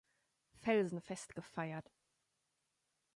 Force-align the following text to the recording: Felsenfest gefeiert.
Felsenfest 0.61 1.35
gefeiert. 1.35 1.91